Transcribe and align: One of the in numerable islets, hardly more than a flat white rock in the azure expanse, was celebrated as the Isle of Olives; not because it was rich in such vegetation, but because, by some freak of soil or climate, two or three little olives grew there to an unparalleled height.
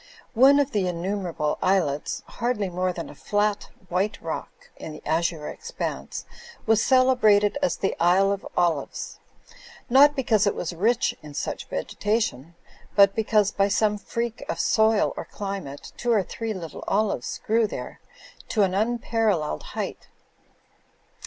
One 0.33 0.59
of 0.59 0.71
the 0.71 0.87
in 0.87 0.99
numerable 1.03 1.59
islets, 1.61 2.23
hardly 2.25 2.69
more 2.71 2.91
than 2.91 3.07
a 3.07 3.13
flat 3.13 3.69
white 3.87 4.19
rock 4.19 4.71
in 4.75 4.93
the 4.93 5.05
azure 5.07 5.47
expanse, 5.47 6.25
was 6.65 6.83
celebrated 6.83 7.59
as 7.61 7.77
the 7.77 7.95
Isle 7.99 8.31
of 8.31 8.47
Olives; 8.57 9.19
not 9.91 10.15
because 10.15 10.47
it 10.47 10.55
was 10.55 10.73
rich 10.73 11.15
in 11.21 11.35
such 11.35 11.67
vegetation, 11.69 12.55
but 12.95 13.13
because, 13.13 13.51
by 13.51 13.67
some 13.67 13.99
freak 13.99 14.43
of 14.49 14.59
soil 14.59 15.13
or 15.15 15.25
climate, 15.25 15.91
two 15.97 16.11
or 16.11 16.23
three 16.23 16.55
little 16.55 16.83
olives 16.87 17.39
grew 17.45 17.67
there 17.67 17.99
to 18.49 18.63
an 18.63 18.73
unparalleled 18.73 19.61
height. 19.61 20.07